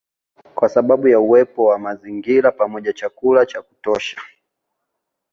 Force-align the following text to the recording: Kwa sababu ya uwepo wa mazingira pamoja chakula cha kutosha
Kwa 0.55 0.69
sababu 0.69 1.07
ya 1.07 1.19
uwepo 1.19 1.65
wa 1.65 1.79
mazingira 1.79 2.51
pamoja 2.51 2.93
chakula 2.93 3.45
cha 3.45 3.61
kutosha 3.61 4.21